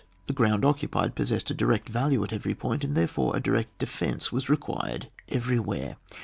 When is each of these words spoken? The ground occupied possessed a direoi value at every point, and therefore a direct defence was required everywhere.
The 0.25 0.33
ground 0.33 0.65
occupied 0.65 1.13
possessed 1.13 1.51
a 1.51 1.53
direoi 1.53 1.87
value 1.87 2.23
at 2.23 2.33
every 2.33 2.55
point, 2.55 2.83
and 2.83 2.97
therefore 2.97 3.35
a 3.37 3.39
direct 3.39 3.77
defence 3.77 4.31
was 4.31 4.49
required 4.49 5.11
everywhere. 5.29 5.97